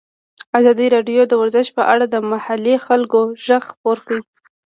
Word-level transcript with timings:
ازادي 0.59 0.87
راډیو 0.95 1.21
د 1.27 1.33
ورزش 1.41 1.67
په 1.77 1.83
اړه 1.93 2.05
د 2.09 2.15
محلي 2.31 2.75
خلکو 2.87 3.19
غږ 3.47 3.63
خپور 3.71 3.97
کړی. 4.07 4.19